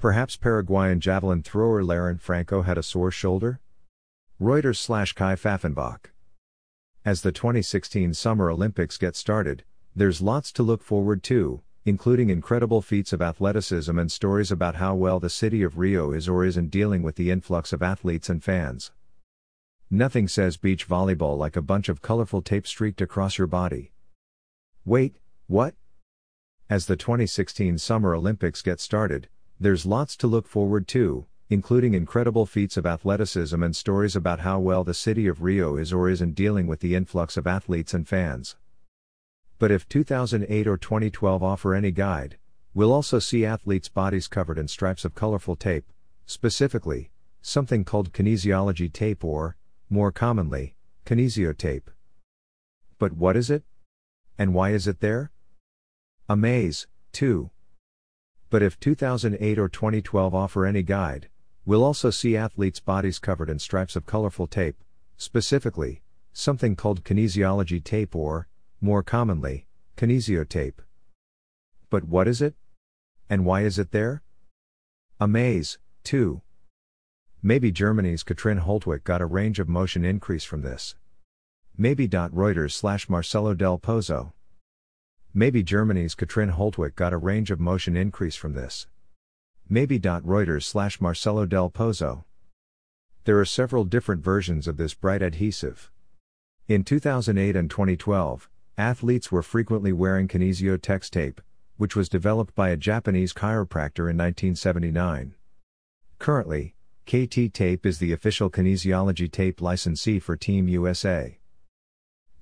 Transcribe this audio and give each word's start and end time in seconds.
Perhaps 0.00 0.36
Paraguayan 0.36 0.98
javelin 0.98 1.42
thrower 1.42 1.82
Leryn 1.82 2.18
Franco 2.18 2.62
had 2.62 2.78
a 2.78 2.82
sore 2.82 3.10
shoulder? 3.10 3.60
Reuters 4.40 4.78
slash 4.78 5.12
Kai 5.12 5.34
Pfaffenbach. 5.34 6.06
As 7.04 7.20
the 7.20 7.32
2016 7.32 8.14
Summer 8.14 8.48
Olympics 8.48 8.96
get 8.96 9.14
started, 9.14 9.62
there's 9.94 10.22
lots 10.22 10.52
to 10.52 10.62
look 10.62 10.82
forward 10.82 11.22
to, 11.24 11.60
including 11.84 12.30
incredible 12.30 12.80
feats 12.80 13.12
of 13.12 13.20
athleticism 13.20 13.98
and 13.98 14.10
stories 14.10 14.50
about 14.50 14.76
how 14.76 14.94
well 14.94 15.20
the 15.20 15.28
city 15.28 15.62
of 15.62 15.76
Rio 15.76 16.12
is 16.12 16.30
or 16.30 16.46
isn't 16.46 16.70
dealing 16.70 17.02
with 17.02 17.16
the 17.16 17.30
influx 17.30 17.70
of 17.70 17.82
athletes 17.82 18.30
and 18.30 18.42
fans. 18.42 18.92
Nothing 19.90 20.28
says 20.28 20.56
beach 20.56 20.88
volleyball 20.88 21.36
like 21.36 21.56
a 21.56 21.62
bunch 21.62 21.90
of 21.90 22.00
colorful 22.00 22.40
tape 22.40 22.66
streaked 22.66 23.02
across 23.02 23.36
your 23.36 23.46
body. 23.46 23.92
Wait, 24.82 25.18
what? 25.46 25.74
As 26.70 26.86
the 26.86 26.96
2016 26.96 27.76
Summer 27.76 28.14
Olympics 28.14 28.62
get 28.62 28.80
started, 28.80 29.28
there's 29.60 29.84
lots 29.84 30.16
to 30.16 30.26
look 30.26 30.48
forward 30.48 30.88
to, 30.88 31.26
including 31.50 31.92
incredible 31.92 32.46
feats 32.46 32.78
of 32.78 32.86
athleticism 32.86 33.62
and 33.62 33.76
stories 33.76 34.16
about 34.16 34.40
how 34.40 34.58
well 34.58 34.84
the 34.84 34.94
city 34.94 35.26
of 35.26 35.42
Rio 35.42 35.76
is 35.76 35.92
or 35.92 36.08
isn't 36.08 36.34
dealing 36.34 36.66
with 36.66 36.80
the 36.80 36.94
influx 36.94 37.36
of 37.36 37.46
athletes 37.46 37.92
and 37.92 38.08
fans. 38.08 38.56
But 39.58 39.70
if 39.70 39.86
2008 39.86 40.66
or 40.66 40.78
2012 40.78 41.42
offer 41.42 41.74
any 41.74 41.90
guide, 41.90 42.38
we'll 42.72 42.92
also 42.92 43.18
see 43.18 43.44
athletes' 43.44 43.90
bodies 43.90 44.28
covered 44.28 44.56
in 44.56 44.66
stripes 44.66 45.04
of 45.04 45.14
colorful 45.14 45.56
tape, 45.56 45.92
specifically, 46.24 47.10
something 47.42 47.84
called 47.84 48.14
kinesiology 48.14 48.90
tape 48.90 49.22
or, 49.22 49.56
more 49.90 50.10
commonly, 50.10 50.74
kinesiotape. 51.04 51.88
But 52.98 53.12
what 53.12 53.36
is 53.36 53.50
it? 53.50 53.64
And 54.38 54.54
why 54.54 54.70
is 54.70 54.86
it 54.86 55.00
there? 55.00 55.32
Amaze, 56.30 56.86
too. 57.12 57.50
But 58.50 58.62
if 58.62 58.80
2008 58.80 59.58
or 59.58 59.68
2012 59.68 60.34
offer 60.34 60.66
any 60.66 60.82
guide, 60.82 61.28
we'll 61.64 61.84
also 61.84 62.10
see 62.10 62.36
athletes' 62.36 62.80
bodies 62.80 63.20
covered 63.20 63.48
in 63.48 63.60
stripes 63.60 63.94
of 63.94 64.06
colorful 64.06 64.48
tape, 64.48 64.82
specifically, 65.16 66.02
something 66.32 66.74
called 66.74 67.04
kinesiology 67.04 67.82
tape 67.82 68.16
or, 68.16 68.48
more 68.80 69.04
commonly, 69.04 69.66
kinesiotape. 69.96 70.80
But 71.90 72.04
what 72.04 72.26
is 72.26 72.42
it? 72.42 72.54
And 73.28 73.44
why 73.44 73.62
is 73.62 73.78
it 73.78 73.92
there? 73.92 74.22
Amaze, 75.20 75.78
too. 76.02 76.42
Maybe 77.42 77.70
Germany's 77.70 78.24
Katrin 78.24 78.60
Holtwick 78.60 79.04
got 79.04 79.22
a 79.22 79.26
range 79.26 79.60
of 79.60 79.68
motion 79.68 80.04
increase 80.04 80.44
from 80.44 80.62
this. 80.62 80.96
Maybe. 81.78 82.08
Reuters 82.08 82.72
slash 82.72 83.08
Marcelo 83.08 83.54
Del 83.54 83.78
Pozo. 83.78 84.32
Maybe 85.32 85.62
Germany's 85.62 86.16
Katrin 86.16 86.50
Holtwick 86.50 86.96
got 86.96 87.12
a 87.12 87.16
range 87.16 87.52
of 87.52 87.60
motion 87.60 87.96
increase 87.96 88.34
from 88.34 88.54
this. 88.54 88.88
Maybe. 89.68 90.00
Reuters 90.00 90.64
slash 90.64 91.00
Marcelo 91.00 91.46
Del 91.46 91.70
Pozo. 91.70 92.24
There 93.24 93.38
are 93.38 93.44
several 93.44 93.84
different 93.84 94.24
versions 94.24 94.66
of 94.66 94.76
this 94.76 94.92
bright 94.92 95.22
adhesive. 95.22 95.92
In 96.66 96.82
2008 96.82 97.54
and 97.54 97.70
2012, 97.70 98.50
athletes 98.76 99.30
were 99.30 99.42
frequently 99.42 99.92
wearing 99.92 100.26
Kinesio-Tex 100.26 101.08
tape, 101.08 101.40
which 101.76 101.94
was 101.94 102.08
developed 102.08 102.56
by 102.56 102.70
a 102.70 102.76
Japanese 102.76 103.32
chiropractor 103.32 104.10
in 104.10 104.18
1979. 104.18 105.34
Currently, 106.18 106.74
KT 107.06 107.54
Tape 107.54 107.86
is 107.86 107.98
the 107.98 108.12
official 108.12 108.50
kinesiology 108.50 109.30
tape 109.30 109.60
licensee 109.60 110.18
for 110.18 110.36
Team 110.36 110.66
USA. 110.66 111.38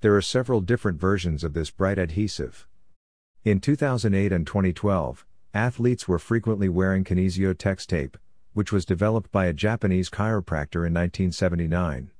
There 0.01 0.15
are 0.15 0.23
several 0.23 0.61
different 0.61 0.99
versions 0.99 1.43
of 1.43 1.53
this 1.53 1.69
bright 1.69 1.99
adhesive. 1.99 2.67
In 3.45 3.61
2008 3.61 4.33
and 4.33 4.45
2012, 4.45 5.25
athletes 5.53 6.09
were 6.09 6.19
frequently 6.19 6.67
wearing 6.67 7.05
Kinesio-Tex 7.05 7.85
tape, 7.85 8.17
which 8.51 8.73
was 8.73 8.83
developed 8.83 9.31
by 9.31 9.45
a 9.45 9.53
Japanese 9.53 10.09
chiropractor 10.09 10.85
in 10.85 10.93
1979. 10.93 12.11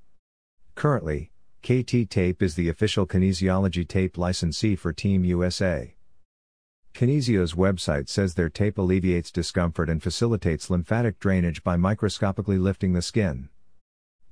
Currently, 0.76 1.32
KT 1.62 2.10
Tape 2.10 2.42
is 2.42 2.56
the 2.56 2.70
official 2.70 3.06
kinesiology 3.06 3.86
tape 3.86 4.18
licensee 4.18 4.78
for 4.78 4.94
Team 4.94 5.26
USA. 5.26 5.94
Kinesio's 6.94 7.54
website 7.54 8.08
says 8.08 8.36
their 8.36 8.50
tape 8.50 8.78
alleviates 8.78 9.30
discomfort 9.30 9.90
and 9.90 10.02
facilitates 10.02 10.70
lymphatic 10.70 11.20
drainage 11.20 11.66
by 11.66 11.76
microscopically 11.76 12.58
lifting 12.58 12.94
the 12.94 13.02
skin. 13.02 13.50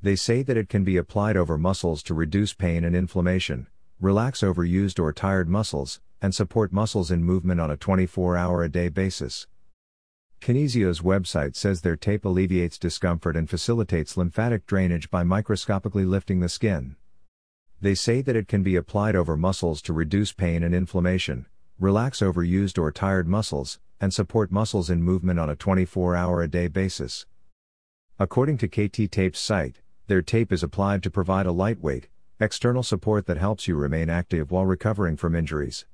They 0.02 0.16
say 0.16 0.42
that 0.42 0.56
it 0.56 0.70
can 0.70 0.86
be 0.86 0.96
applied 0.96 1.36
over 1.36 1.58
muscles 1.58 2.02
to 2.04 2.14
reduce 2.14 2.54
pain 2.54 2.86
and 2.86 2.96
inflammation, 2.96 3.68
relax 4.00 4.40
overused 4.40 5.02
or 5.02 5.12
tired 5.12 5.50
muscles, 5.50 6.00
and 6.22 6.34
support 6.34 6.74
muscles 6.74 7.12
in 7.12 7.24
movement 7.24 7.60
on 7.60 7.72
a 7.72 7.78
24 7.78 8.36
hour 8.36 8.64
a 8.64 8.70
day 8.70 8.90
basis. 8.90 9.48
Kinesio's 10.40 11.02
website 11.02 11.56
says 11.56 11.82
their 11.82 11.96
tape 11.96 12.24
alleviates 12.24 12.78
discomfort 12.78 13.36
and 13.36 13.50
facilitates 13.50 14.18
lymphatic 14.18 14.66
drainage 14.66 15.10
by 15.10 15.24
microscopically 15.24 16.06
lifting 16.06 16.40
the 16.40 16.50
skin. 16.50 16.96
They 17.82 17.96
say 17.96 18.22
that 18.22 18.36
it 18.36 18.48
can 18.48 18.64
be 18.64 18.76
applied 18.76 19.16
over 19.16 19.38
muscles 19.38 19.82
to 19.84 19.94
reduce 19.94 20.34
pain 20.34 20.64
and 20.64 20.74
inflammation, 20.74 21.46
relax 21.80 22.20
overused 22.20 22.80
or 22.80 22.92
tired 22.92 23.28
muscles, 23.28 23.80
and 24.00 24.14
support 24.14 24.52
muscles 24.52 24.90
in 24.90 25.04
movement 25.04 25.40
on 25.40 25.50
a 25.50 25.56
24 25.56 26.16
hour 26.16 26.42
a 26.42 26.48
day 26.48 26.68
basis. 26.68 27.26
According 28.20 28.58
to 28.60 28.68
KT 28.68 29.12
Tape's 29.12 29.40
site, 29.40 29.82
their 30.08 30.22
tape 30.22 30.52
is 30.52 30.64
applied 30.64 31.04
to 31.04 31.12
provide 31.12 31.46
a 31.46 31.52
lightweight, 31.52 32.10
external 32.40 32.84
support 32.84 33.26
that 33.26 33.38
helps 33.38 33.68
you 33.68 33.76
remain 33.76 34.10
active 34.10 34.50
while 34.52 34.66
recovering 34.66 35.18
from 35.18 35.36
injuries. 35.36 35.86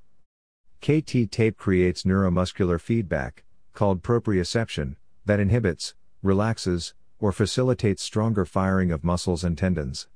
KT 0.83 1.31
tape 1.31 1.55
creates 1.55 2.03
neuromuscular 2.03 2.77
feedback, 2.77 3.45
called 3.71 4.03
proprioception, 4.03 4.97
that 5.25 5.39
inhibits, 5.39 5.95
relaxes, 6.21 6.93
or 7.19 7.31
facilitates 7.31 8.03
stronger 8.03 8.43
firing 8.43 8.91
of 8.91 9.01
muscles 9.01 9.45
and 9.45 9.57
tendons. 9.57 10.09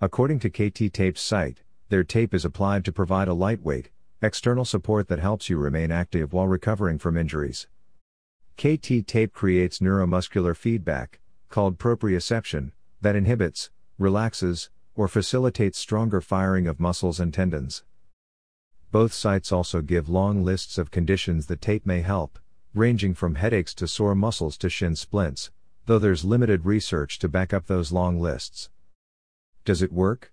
According 0.00 0.40
to 0.40 0.50
KT 0.50 0.92
Tape's 0.92 1.20
site, 1.20 1.62
their 1.90 2.02
tape 2.02 2.34
is 2.34 2.44
applied 2.44 2.84
to 2.86 2.92
provide 2.92 3.28
a 3.28 3.34
lightweight, 3.34 3.90
external 4.20 4.64
support 4.64 5.06
that 5.06 5.20
helps 5.20 5.48
you 5.48 5.56
remain 5.58 5.92
active 5.92 6.32
while 6.32 6.48
recovering 6.48 6.98
from 6.98 7.16
injuries. 7.16 7.68
KT 8.56 9.06
tape 9.06 9.32
creates 9.32 9.78
neuromuscular 9.78 10.56
feedback, 10.56 11.20
called 11.50 11.78
proprioception, 11.78 12.72
that 13.00 13.14
inhibits, 13.14 13.70
relaxes, 13.96 14.70
or 14.96 15.06
facilitates 15.06 15.78
stronger 15.78 16.20
firing 16.20 16.66
of 16.66 16.80
muscles 16.80 17.20
and 17.20 17.32
tendons. 17.32 17.84
Both 18.90 19.12
sites 19.12 19.52
also 19.52 19.82
give 19.82 20.08
long 20.08 20.44
lists 20.44 20.78
of 20.78 20.90
conditions 20.90 21.46
that 21.46 21.60
tape 21.60 21.84
may 21.84 22.00
help, 22.00 22.38
ranging 22.72 23.12
from 23.12 23.34
headaches 23.34 23.74
to 23.74 23.86
sore 23.86 24.14
muscles 24.14 24.56
to 24.58 24.70
shin 24.70 24.96
splints, 24.96 25.50
though 25.84 25.98
there's 25.98 26.24
limited 26.24 26.64
research 26.64 27.18
to 27.18 27.28
back 27.28 27.52
up 27.52 27.66
those 27.66 27.92
long 27.92 28.18
lists. 28.18 28.70
Does 29.66 29.82
it 29.82 29.92
work? 29.92 30.32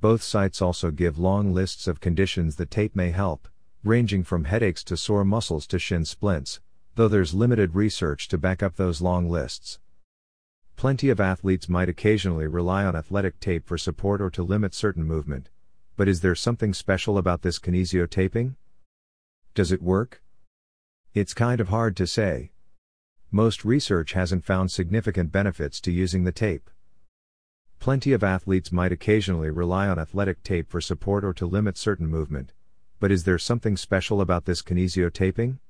Both 0.00 0.22
sites 0.22 0.60
also 0.60 0.90
give 0.90 1.16
long 1.16 1.54
lists 1.54 1.86
of 1.86 2.00
conditions 2.00 2.56
that 2.56 2.72
tape 2.72 2.96
may 2.96 3.12
help, 3.12 3.46
ranging 3.84 4.24
from 4.24 4.44
headaches 4.44 4.82
to 4.84 4.96
sore 4.96 5.24
muscles 5.24 5.66
to 5.68 5.78
shin 5.78 6.04
splints, 6.04 6.60
though 6.96 7.08
there's 7.08 7.34
limited 7.34 7.76
research 7.76 8.26
to 8.28 8.38
back 8.38 8.64
up 8.64 8.74
those 8.74 9.00
long 9.00 9.30
lists. 9.30 9.78
Plenty 10.74 11.08
of 11.08 11.20
athletes 11.20 11.68
might 11.68 11.88
occasionally 11.88 12.48
rely 12.48 12.84
on 12.84 12.96
athletic 12.96 13.38
tape 13.38 13.64
for 13.64 13.78
support 13.78 14.20
or 14.20 14.30
to 14.30 14.42
limit 14.42 14.74
certain 14.74 15.04
movement. 15.04 15.50
But 15.96 16.08
is 16.08 16.20
there 16.22 16.34
something 16.34 16.74
special 16.74 17.18
about 17.18 17.42
this 17.42 17.58
kinesio 17.60 18.10
taping? 18.10 18.56
Does 19.54 19.70
it 19.70 19.80
work? 19.80 20.22
It's 21.14 21.34
kind 21.34 21.60
of 21.60 21.68
hard 21.68 21.96
to 21.98 22.06
say. 22.06 22.50
Most 23.30 23.64
research 23.64 24.12
hasn't 24.14 24.44
found 24.44 24.72
significant 24.72 25.30
benefits 25.30 25.80
to 25.82 25.92
using 25.92 26.24
the 26.24 26.32
tape. 26.32 26.68
Plenty 27.78 28.12
of 28.12 28.24
athletes 28.24 28.72
might 28.72 28.90
occasionally 28.90 29.50
rely 29.50 29.86
on 29.86 29.98
athletic 29.98 30.42
tape 30.42 30.68
for 30.68 30.80
support 30.80 31.24
or 31.24 31.32
to 31.34 31.46
limit 31.46 31.76
certain 31.76 32.08
movement. 32.08 32.52
But 32.98 33.12
is 33.12 33.22
there 33.22 33.38
something 33.38 33.76
special 33.76 34.20
about 34.20 34.46
this 34.46 34.62
kinesio 34.62 35.12
taping? 35.12 35.60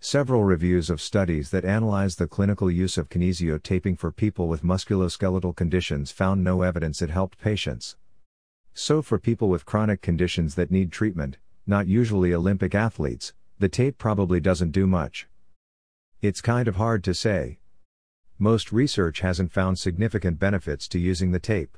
Several 0.00 0.42
reviews 0.42 0.90
of 0.90 1.00
studies 1.00 1.50
that 1.50 1.64
analyzed 1.64 2.18
the 2.18 2.26
clinical 2.26 2.70
use 2.70 2.98
of 2.98 3.08
kinesio 3.08 3.62
taping 3.62 3.96
for 3.96 4.10
people 4.10 4.48
with 4.48 4.64
musculoskeletal 4.64 5.54
conditions 5.54 6.10
found 6.10 6.42
no 6.42 6.62
evidence 6.62 7.02
it 7.02 7.10
helped 7.10 7.38
patients. 7.38 7.96
So, 8.80 9.02
for 9.02 9.18
people 9.18 9.48
with 9.48 9.66
chronic 9.66 10.02
conditions 10.02 10.54
that 10.54 10.70
need 10.70 10.92
treatment, 10.92 11.36
not 11.66 11.88
usually 11.88 12.32
Olympic 12.32 12.76
athletes, 12.76 13.32
the 13.58 13.68
tape 13.68 13.98
probably 13.98 14.38
doesn't 14.38 14.70
do 14.70 14.86
much. 14.86 15.26
It's 16.22 16.40
kind 16.40 16.68
of 16.68 16.76
hard 16.76 17.02
to 17.02 17.12
say. 17.12 17.58
Most 18.38 18.70
research 18.70 19.18
hasn't 19.18 19.50
found 19.50 19.80
significant 19.80 20.38
benefits 20.38 20.86
to 20.90 21.00
using 21.00 21.32
the 21.32 21.40
tape. 21.40 21.76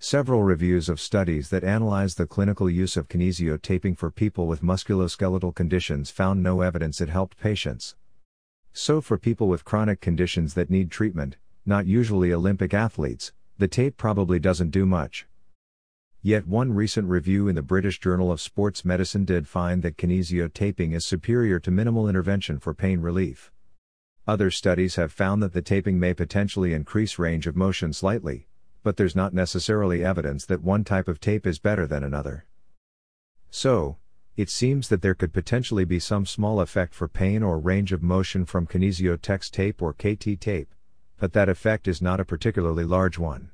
Several 0.00 0.42
reviews 0.42 0.88
of 0.88 0.98
studies 0.98 1.50
that 1.50 1.62
analyze 1.62 2.16
the 2.16 2.26
clinical 2.26 2.68
use 2.68 2.96
of 2.96 3.06
kinesio 3.06 3.62
taping 3.62 3.94
for 3.94 4.10
people 4.10 4.48
with 4.48 4.64
musculoskeletal 4.64 5.54
conditions 5.54 6.10
found 6.10 6.42
no 6.42 6.60
evidence 6.60 7.00
it 7.00 7.08
helped 7.08 7.38
patients. 7.38 7.94
So, 8.72 9.00
for 9.00 9.16
people 9.16 9.46
with 9.46 9.64
chronic 9.64 10.00
conditions 10.00 10.54
that 10.54 10.70
need 10.70 10.90
treatment, 10.90 11.36
not 11.64 11.86
usually 11.86 12.32
Olympic 12.32 12.74
athletes, 12.74 13.32
the 13.58 13.68
tape 13.68 13.96
probably 13.96 14.40
doesn't 14.40 14.70
do 14.70 14.86
much. 14.86 15.28
Yet 16.26 16.46
one 16.46 16.72
recent 16.72 17.06
review 17.06 17.48
in 17.48 17.54
the 17.54 17.60
British 17.60 18.00
Journal 18.00 18.32
of 18.32 18.40
Sports 18.40 18.82
Medicine 18.82 19.26
did 19.26 19.46
find 19.46 19.82
that 19.82 19.98
kinesio 19.98 20.50
taping 20.50 20.92
is 20.92 21.04
superior 21.04 21.60
to 21.60 21.70
minimal 21.70 22.08
intervention 22.08 22.58
for 22.58 22.72
pain 22.72 23.00
relief. 23.00 23.52
Other 24.26 24.50
studies 24.50 24.94
have 24.94 25.12
found 25.12 25.42
that 25.42 25.52
the 25.52 25.60
taping 25.60 26.00
may 26.00 26.14
potentially 26.14 26.72
increase 26.72 27.18
range 27.18 27.46
of 27.46 27.56
motion 27.56 27.92
slightly, 27.92 28.48
but 28.82 28.96
there's 28.96 29.14
not 29.14 29.34
necessarily 29.34 30.02
evidence 30.02 30.46
that 30.46 30.62
one 30.62 30.82
type 30.82 31.08
of 31.08 31.20
tape 31.20 31.46
is 31.46 31.58
better 31.58 31.86
than 31.86 32.02
another. 32.02 32.46
So, 33.50 33.98
it 34.34 34.48
seems 34.48 34.88
that 34.88 35.02
there 35.02 35.14
could 35.14 35.34
potentially 35.34 35.84
be 35.84 35.98
some 35.98 36.24
small 36.24 36.58
effect 36.58 36.94
for 36.94 37.06
pain 37.06 37.42
or 37.42 37.58
range 37.58 37.92
of 37.92 38.02
motion 38.02 38.46
from 38.46 38.66
kinesiotex 38.66 39.50
tape 39.50 39.82
or 39.82 39.92
KT 39.92 40.40
tape, 40.40 40.74
but 41.18 41.34
that 41.34 41.50
effect 41.50 41.86
is 41.86 42.00
not 42.00 42.18
a 42.18 42.24
particularly 42.24 42.84
large 42.84 43.18
one. 43.18 43.50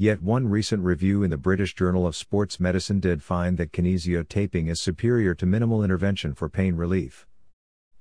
Yet 0.00 0.22
one 0.22 0.48
recent 0.48 0.82
review 0.82 1.22
in 1.22 1.28
the 1.28 1.36
British 1.36 1.74
Journal 1.74 2.06
of 2.06 2.16
Sports 2.16 2.58
Medicine 2.58 3.00
did 3.00 3.22
find 3.22 3.58
that 3.58 3.70
kinesiotaping 3.70 4.70
is 4.70 4.80
superior 4.80 5.34
to 5.34 5.44
minimal 5.44 5.84
intervention 5.84 6.32
for 6.32 6.48
pain 6.48 6.74
relief. 6.74 7.26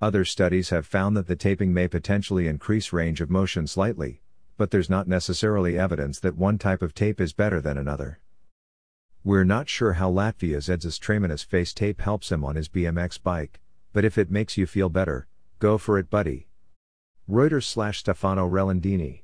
Other 0.01 0.23
studies 0.23 0.69
have 0.69 0.87
found 0.87 1.17
that 1.17 1.27
the 1.27 1.35
taping 1.35 1.73
may 1.73 1.89
potentially 1.89 2.47
increase 2.47 2.93
range 2.93 3.19
of 3.19 3.29
motion 3.29 3.67
slightly, 3.67 4.21
but 4.55 4.71
there's 4.71 4.89
not 4.89 5.09
necessarily 5.09 5.77
evidence 5.77 6.21
that 6.21 6.37
one 6.37 6.57
type 6.57 6.81
of 6.81 6.93
tape 6.93 7.19
is 7.19 7.33
better 7.33 7.59
than 7.59 7.77
another. 7.77 8.21
We're 9.25 9.43
not 9.43 9.67
sure 9.67 9.95
how 9.99 10.09
Latvia's 10.09 10.69
Edžus 10.69 11.01
Treimanis 11.01 11.43
face 11.43 11.73
tape 11.73 11.99
helps 11.99 12.31
him 12.31 12.45
on 12.45 12.55
his 12.55 12.69
BMX 12.69 13.21
bike, 13.21 13.59
but 13.91 14.05
if 14.05 14.17
it 14.17 14.31
makes 14.31 14.55
you 14.55 14.65
feel 14.65 14.87
better, 14.87 15.27
go 15.59 15.77
for 15.77 15.99
it, 15.99 16.09
buddy. 16.09 16.47
Reuters 17.29 17.65
slash 17.65 17.99
Stefano 17.99 18.49
Rellandini. 18.49 19.23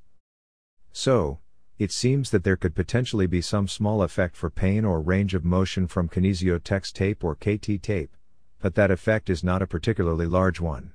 So, 0.92 1.40
it 1.78 1.92
seems 1.92 2.30
that 2.30 2.44
there 2.46 2.56
could 2.56 2.74
potentially 2.74 3.28
be 3.28 3.42
some 3.42 3.68
small 3.68 4.02
effect 4.02 4.38
for 4.38 4.50
pain 4.50 4.86
or 4.86 5.02
range 5.02 5.34
of 5.34 5.44
motion 5.44 5.88
from 5.88 6.08
kinesio 6.08 6.60
kinesiotex 6.60 6.94
tape 6.94 7.24
or 7.24 7.36
KT 7.36 7.82
tape, 7.84 8.16
but 8.60 8.76
that 8.76 8.92
effect 8.92 9.30
is 9.30 9.44
not 9.44 9.62
a 9.62 9.68
particularly 9.68 10.26
large 10.26 10.62
one. 10.62 10.94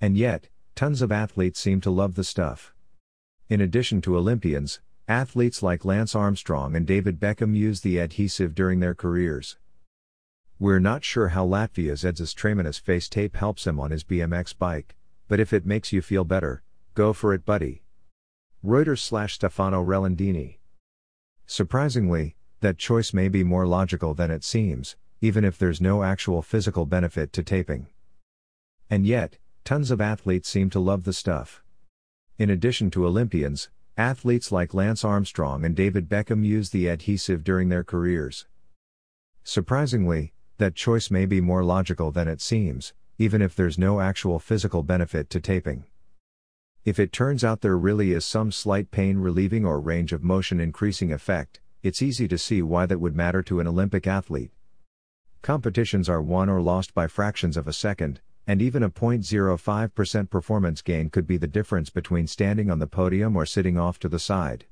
And 0.00 0.16
yet, 0.16 0.48
tons 0.76 1.02
of 1.02 1.10
athletes 1.10 1.58
seem 1.58 1.80
to 1.80 1.90
love 1.90 2.14
the 2.14 2.24
stuff. 2.24 2.72
In 3.48 3.60
addition 3.60 4.00
to 4.02 4.16
Olympians, 4.16 4.80
athletes 5.08 5.62
like 5.62 5.84
Lance 5.84 6.14
Armstrong 6.14 6.76
and 6.76 6.86
David 6.86 7.18
Beckham 7.18 7.56
use 7.56 7.80
the 7.80 7.98
adhesive 7.98 8.54
during 8.54 8.78
their 8.78 8.94
careers. 8.94 9.58
We're 10.60 10.78
not 10.78 11.02
sure 11.02 11.28
how 11.28 11.44
Latvia's 11.44 12.04
Edžus 12.04 12.34
Treimanis 12.34 12.80
face 12.80 13.08
tape 13.08 13.36
helps 13.36 13.66
him 13.66 13.80
on 13.80 13.90
his 13.90 14.04
BMX 14.04 14.56
bike, 14.56 14.94
but 15.26 15.40
if 15.40 15.52
it 15.52 15.66
makes 15.66 15.92
you 15.92 16.00
feel 16.00 16.22
better, 16.22 16.62
go 16.94 17.12
for 17.12 17.34
it, 17.34 17.44
buddy. 17.44 17.82
Reuters 18.64 19.00
slash 19.00 19.34
Stefano 19.34 19.84
Rellandini. 19.84 20.58
Surprisingly, 21.46 22.36
that 22.60 22.78
choice 22.78 23.12
may 23.12 23.28
be 23.28 23.42
more 23.42 23.66
logical 23.66 24.14
than 24.14 24.30
it 24.30 24.44
seems, 24.44 24.94
even 25.20 25.44
if 25.44 25.58
there's 25.58 25.80
no 25.80 26.04
actual 26.04 26.42
physical 26.42 26.86
benefit 26.86 27.32
to 27.32 27.42
taping. 27.42 27.88
And 28.88 29.04
yet, 29.04 29.38
tons 29.64 29.90
of 29.90 30.00
athletes 30.00 30.48
seem 30.48 30.70
to 30.70 30.78
love 30.78 31.02
the 31.02 31.12
stuff. 31.12 31.64
In 32.38 32.50
addition 32.50 32.88
to 32.92 33.04
Olympians, 33.04 33.68
athletes 33.96 34.52
like 34.52 34.72
Lance 34.72 35.04
Armstrong 35.04 35.64
and 35.64 35.74
David 35.74 36.08
Beckham 36.08 36.44
use 36.44 36.70
the 36.70 36.86
adhesive 36.86 37.42
during 37.42 37.68
their 37.68 37.82
careers. 37.82 38.46
Surprisingly, 39.42 40.34
that 40.58 40.76
choice 40.76 41.10
may 41.10 41.26
be 41.26 41.40
more 41.40 41.64
logical 41.64 42.12
than 42.12 42.28
it 42.28 42.40
seems, 42.40 42.92
even 43.18 43.42
if 43.42 43.56
there's 43.56 43.76
no 43.76 44.00
actual 44.00 44.38
physical 44.38 44.84
benefit 44.84 45.28
to 45.30 45.40
taping. 45.40 45.84
If 46.84 46.98
it 46.98 47.12
turns 47.12 47.44
out 47.44 47.60
there 47.60 47.78
really 47.78 48.10
is 48.10 48.24
some 48.24 48.50
slight 48.50 48.90
pain 48.90 49.18
relieving 49.18 49.64
or 49.64 49.78
range 49.78 50.12
of 50.12 50.24
motion 50.24 50.58
increasing 50.58 51.12
effect, 51.12 51.60
it's 51.80 52.02
easy 52.02 52.26
to 52.26 52.36
see 52.36 52.60
why 52.60 52.86
that 52.86 52.98
would 52.98 53.14
matter 53.14 53.40
to 53.44 53.60
an 53.60 53.68
Olympic 53.68 54.08
athlete. 54.08 54.50
Competitions 55.42 56.08
are 56.08 56.20
won 56.20 56.48
or 56.48 56.60
lost 56.60 56.92
by 56.92 57.06
fractions 57.06 57.56
of 57.56 57.68
a 57.68 57.72
second, 57.72 58.20
and 58.48 58.60
even 58.60 58.82
a 58.82 58.90
0.05% 58.90 60.28
performance 60.28 60.82
gain 60.82 61.08
could 61.08 61.24
be 61.24 61.36
the 61.36 61.46
difference 61.46 61.88
between 61.88 62.26
standing 62.26 62.68
on 62.68 62.80
the 62.80 62.88
podium 62.88 63.36
or 63.36 63.46
sitting 63.46 63.78
off 63.78 64.00
to 64.00 64.08
the 64.08 64.18
side. 64.18 64.64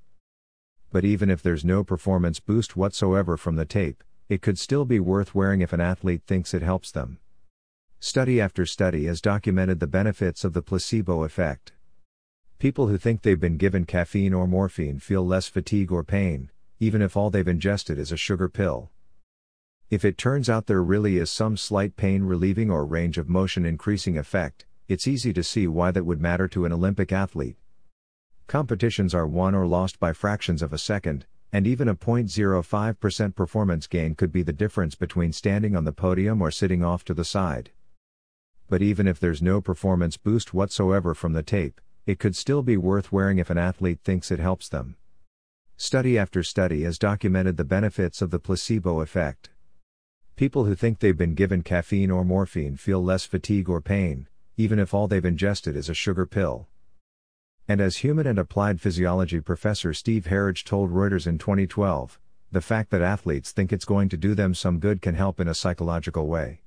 But 0.90 1.04
even 1.04 1.30
if 1.30 1.44
there's 1.44 1.64
no 1.64 1.84
performance 1.84 2.40
boost 2.40 2.76
whatsoever 2.76 3.36
from 3.36 3.54
the 3.54 3.64
tape, 3.64 4.02
it 4.28 4.42
could 4.42 4.58
still 4.58 4.84
be 4.84 4.98
worth 4.98 5.32
wearing 5.32 5.60
if 5.60 5.72
an 5.72 5.80
athlete 5.80 6.22
thinks 6.26 6.54
it 6.54 6.62
helps 6.62 6.90
them. 6.90 7.20
Study 8.00 8.40
after 8.40 8.66
study 8.66 9.04
has 9.04 9.20
documented 9.20 9.78
the 9.78 9.86
benefits 9.86 10.42
of 10.42 10.54
the 10.54 10.62
placebo 10.62 11.22
effect. 11.22 11.72
People 12.60 12.88
who 12.88 12.98
think 12.98 13.22
they've 13.22 13.40
been 13.40 13.56
given 13.56 13.86
caffeine 13.86 14.34
or 14.34 14.46
morphine 14.46 14.98
feel 14.98 15.26
less 15.26 15.48
fatigue 15.48 15.90
or 15.90 16.04
pain, 16.04 16.50
even 16.78 17.00
if 17.00 17.16
all 17.16 17.30
they've 17.30 17.48
ingested 17.48 17.98
is 17.98 18.12
a 18.12 18.18
sugar 18.18 18.50
pill. 18.50 18.90
If 19.88 20.04
it 20.04 20.18
turns 20.18 20.50
out 20.50 20.66
there 20.66 20.82
really 20.82 21.16
is 21.16 21.30
some 21.30 21.56
slight 21.56 21.96
pain 21.96 22.24
relieving 22.24 22.70
or 22.70 22.84
range 22.84 23.16
of 23.16 23.30
motion 23.30 23.64
increasing 23.64 24.18
effect, 24.18 24.66
it's 24.88 25.08
easy 25.08 25.32
to 25.32 25.42
see 25.42 25.66
why 25.66 25.90
that 25.90 26.04
would 26.04 26.20
matter 26.20 26.48
to 26.48 26.66
an 26.66 26.72
Olympic 26.72 27.12
athlete. 27.12 27.56
Competitions 28.46 29.14
are 29.14 29.26
won 29.26 29.54
or 29.54 29.66
lost 29.66 29.98
by 29.98 30.12
fractions 30.12 30.60
of 30.60 30.74
a 30.74 30.78
second, 30.78 31.24
and 31.54 31.66
even 31.66 31.88
a 31.88 31.96
0.05% 31.96 33.34
performance 33.34 33.86
gain 33.86 34.14
could 34.14 34.32
be 34.32 34.42
the 34.42 34.52
difference 34.52 34.94
between 34.94 35.32
standing 35.32 35.74
on 35.74 35.84
the 35.84 35.92
podium 35.92 36.42
or 36.42 36.50
sitting 36.50 36.84
off 36.84 37.06
to 37.06 37.14
the 37.14 37.24
side. 37.24 37.70
But 38.68 38.82
even 38.82 39.08
if 39.08 39.18
there's 39.18 39.40
no 39.40 39.62
performance 39.62 40.18
boost 40.18 40.52
whatsoever 40.52 41.14
from 41.14 41.32
the 41.32 41.42
tape, 41.42 41.80
it 42.10 42.18
could 42.18 42.34
still 42.34 42.64
be 42.64 42.76
worth 42.76 43.12
wearing 43.12 43.38
if 43.38 43.50
an 43.50 43.56
athlete 43.56 44.00
thinks 44.02 44.32
it 44.32 44.40
helps 44.40 44.68
them. 44.68 44.96
Study 45.76 46.18
after 46.18 46.42
study 46.42 46.82
has 46.82 46.98
documented 46.98 47.56
the 47.56 47.64
benefits 47.64 48.20
of 48.20 48.32
the 48.32 48.40
placebo 48.40 49.00
effect. 49.00 49.50
People 50.34 50.64
who 50.64 50.74
think 50.74 50.98
they've 50.98 51.16
been 51.16 51.36
given 51.36 51.62
caffeine 51.62 52.10
or 52.10 52.24
morphine 52.24 52.76
feel 52.76 53.00
less 53.00 53.24
fatigue 53.24 53.68
or 53.68 53.80
pain, 53.80 54.26
even 54.56 54.80
if 54.80 54.92
all 54.92 55.06
they've 55.06 55.24
ingested 55.24 55.76
is 55.76 55.88
a 55.88 55.94
sugar 55.94 56.26
pill. 56.26 56.66
And 57.68 57.80
as 57.80 57.98
human 57.98 58.26
and 58.26 58.40
applied 58.40 58.80
physiology 58.80 59.40
professor 59.40 59.94
Steve 59.94 60.24
Harridge 60.24 60.64
told 60.64 60.90
Reuters 60.90 61.28
in 61.28 61.38
2012, 61.38 62.18
the 62.50 62.60
fact 62.60 62.90
that 62.90 63.02
athletes 63.02 63.52
think 63.52 63.72
it's 63.72 63.84
going 63.84 64.08
to 64.08 64.16
do 64.16 64.34
them 64.34 64.52
some 64.52 64.80
good 64.80 65.00
can 65.00 65.14
help 65.14 65.38
in 65.38 65.46
a 65.46 65.54
psychological 65.54 66.26
way. 66.26 66.62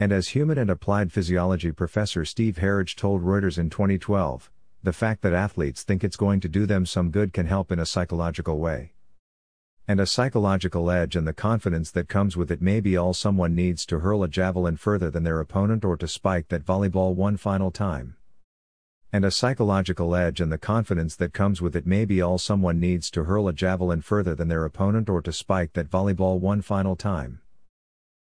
And 0.00 0.10
as 0.12 0.28
human 0.28 0.58
and 0.58 0.70
applied 0.70 1.12
physiology 1.12 1.70
professor 1.70 2.24
Steve 2.24 2.56
Harridge 2.56 2.96
told 2.96 3.22
Reuters 3.22 3.58
in 3.58 3.70
2012, 3.70 4.50
the 4.82 4.92
fact 4.92 5.22
that 5.22 5.32
athletes 5.32 5.84
think 5.84 6.02
it's 6.02 6.16
going 6.16 6.40
to 6.40 6.48
do 6.48 6.66
them 6.66 6.84
some 6.84 7.10
good 7.12 7.32
can 7.32 7.46
help 7.46 7.70
in 7.70 7.78
a 7.78 7.86
psychological 7.86 8.58
way. 8.58 8.92
And 9.86 10.00
a 10.00 10.06
psychological 10.06 10.90
edge 10.90 11.14
and 11.14 11.28
the 11.28 11.32
confidence 11.32 11.92
that 11.92 12.08
comes 12.08 12.36
with 12.36 12.50
it 12.50 12.60
may 12.60 12.80
be 12.80 12.96
all 12.96 13.14
someone 13.14 13.54
needs 13.54 13.86
to 13.86 14.00
hurl 14.00 14.24
a 14.24 14.28
javelin 14.28 14.76
further 14.76 15.10
than 15.10 15.22
their 15.22 15.38
opponent 15.38 15.84
or 15.84 15.96
to 15.98 16.08
spike 16.08 16.48
that 16.48 16.64
volleyball 16.64 17.14
one 17.14 17.36
final 17.36 17.70
time. 17.70 18.16
And 19.12 19.24
a 19.24 19.30
psychological 19.30 20.16
edge 20.16 20.40
and 20.40 20.50
the 20.50 20.58
confidence 20.58 21.14
that 21.16 21.32
comes 21.32 21.62
with 21.62 21.76
it 21.76 21.86
may 21.86 22.04
be 22.04 22.20
all 22.20 22.38
someone 22.38 22.80
needs 22.80 23.12
to 23.12 23.24
hurl 23.24 23.46
a 23.46 23.52
javelin 23.52 24.00
further 24.00 24.34
than 24.34 24.48
their 24.48 24.64
opponent 24.64 25.08
or 25.08 25.22
to 25.22 25.32
spike 25.32 25.74
that 25.74 25.88
volleyball 25.88 26.40
one 26.40 26.62
final 26.62 26.96
time. 26.96 27.40